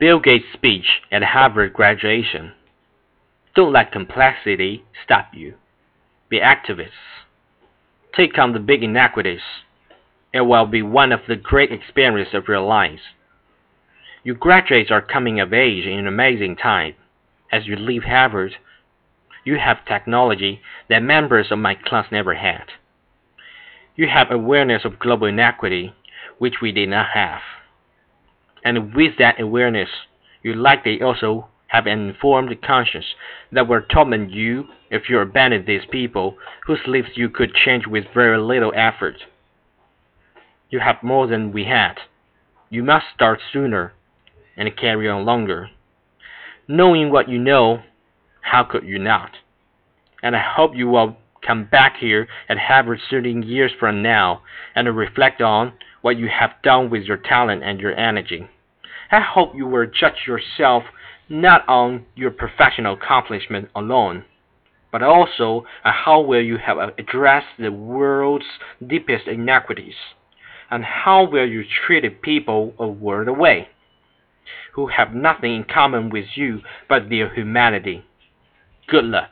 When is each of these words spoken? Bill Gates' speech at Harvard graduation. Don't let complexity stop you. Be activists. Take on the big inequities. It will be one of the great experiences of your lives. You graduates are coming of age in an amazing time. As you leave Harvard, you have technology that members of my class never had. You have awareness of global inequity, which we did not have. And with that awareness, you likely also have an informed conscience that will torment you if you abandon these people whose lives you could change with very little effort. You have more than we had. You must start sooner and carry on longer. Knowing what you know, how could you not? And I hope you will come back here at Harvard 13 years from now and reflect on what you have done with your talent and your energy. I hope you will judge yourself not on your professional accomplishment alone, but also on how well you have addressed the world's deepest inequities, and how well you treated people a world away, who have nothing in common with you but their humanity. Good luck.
Bill 0.00 0.18
Gates' 0.18 0.46
speech 0.54 1.02
at 1.12 1.22
Harvard 1.22 1.74
graduation. 1.74 2.52
Don't 3.54 3.74
let 3.74 3.92
complexity 3.92 4.82
stop 5.04 5.28
you. 5.34 5.56
Be 6.30 6.40
activists. 6.40 7.20
Take 8.16 8.38
on 8.38 8.54
the 8.54 8.60
big 8.60 8.82
inequities. 8.82 9.42
It 10.32 10.40
will 10.40 10.64
be 10.64 10.80
one 10.80 11.12
of 11.12 11.20
the 11.28 11.36
great 11.36 11.70
experiences 11.70 12.32
of 12.32 12.48
your 12.48 12.60
lives. 12.60 13.02
You 14.24 14.34
graduates 14.34 14.90
are 14.90 15.02
coming 15.02 15.38
of 15.38 15.52
age 15.52 15.84
in 15.84 15.98
an 15.98 16.06
amazing 16.06 16.56
time. 16.56 16.94
As 17.52 17.66
you 17.66 17.76
leave 17.76 18.04
Harvard, 18.04 18.54
you 19.44 19.58
have 19.58 19.84
technology 19.84 20.62
that 20.88 21.02
members 21.02 21.48
of 21.50 21.58
my 21.58 21.74
class 21.74 22.06
never 22.10 22.34
had. 22.36 22.64
You 23.96 24.08
have 24.08 24.30
awareness 24.30 24.86
of 24.86 24.98
global 24.98 25.26
inequity, 25.26 25.92
which 26.38 26.62
we 26.62 26.72
did 26.72 26.88
not 26.88 27.08
have. 27.12 27.42
And 28.64 28.94
with 28.94 29.12
that 29.18 29.40
awareness, 29.40 29.88
you 30.42 30.54
likely 30.54 31.02
also 31.02 31.48
have 31.68 31.86
an 31.86 32.08
informed 32.08 32.60
conscience 32.62 33.06
that 33.52 33.68
will 33.68 33.82
torment 33.82 34.30
you 34.30 34.64
if 34.90 35.08
you 35.08 35.18
abandon 35.18 35.64
these 35.66 35.84
people 35.90 36.36
whose 36.66 36.80
lives 36.86 37.10
you 37.14 37.28
could 37.28 37.54
change 37.54 37.86
with 37.86 38.04
very 38.12 38.38
little 38.38 38.72
effort. 38.74 39.16
You 40.68 40.80
have 40.80 41.02
more 41.02 41.26
than 41.26 41.52
we 41.52 41.64
had. 41.64 41.94
You 42.70 42.82
must 42.82 43.06
start 43.14 43.40
sooner 43.52 43.92
and 44.56 44.76
carry 44.76 45.08
on 45.08 45.24
longer. 45.24 45.70
Knowing 46.68 47.10
what 47.10 47.28
you 47.28 47.38
know, 47.38 47.82
how 48.42 48.64
could 48.64 48.84
you 48.84 48.98
not? 48.98 49.30
And 50.22 50.36
I 50.36 50.42
hope 50.56 50.72
you 50.74 50.88
will 50.88 51.16
come 51.46 51.64
back 51.64 51.96
here 51.98 52.28
at 52.48 52.58
Harvard 52.58 53.00
13 53.10 53.42
years 53.42 53.72
from 53.78 54.02
now 54.02 54.42
and 54.74 54.94
reflect 54.96 55.40
on 55.40 55.72
what 56.02 56.18
you 56.18 56.28
have 56.28 56.50
done 56.62 56.90
with 56.90 57.04
your 57.04 57.16
talent 57.16 57.62
and 57.62 57.80
your 57.80 57.94
energy. 57.96 58.48
I 59.10 59.20
hope 59.20 59.54
you 59.54 59.66
will 59.66 59.86
judge 59.86 60.26
yourself 60.26 60.84
not 61.28 61.68
on 61.68 62.06
your 62.14 62.30
professional 62.30 62.94
accomplishment 62.94 63.68
alone, 63.74 64.24
but 64.92 65.02
also 65.02 65.64
on 65.84 65.92
how 65.92 66.20
well 66.20 66.40
you 66.40 66.58
have 66.58 66.78
addressed 66.98 67.46
the 67.58 67.70
world's 67.70 68.44
deepest 68.84 69.26
inequities, 69.26 69.94
and 70.70 70.84
how 70.84 71.28
well 71.28 71.46
you 71.46 71.64
treated 71.86 72.22
people 72.22 72.74
a 72.78 72.86
world 72.86 73.28
away, 73.28 73.68
who 74.74 74.88
have 74.88 75.14
nothing 75.14 75.54
in 75.54 75.64
common 75.64 76.10
with 76.10 76.26
you 76.34 76.60
but 76.88 77.08
their 77.08 77.32
humanity. 77.34 78.04
Good 78.88 79.04
luck. 79.04 79.30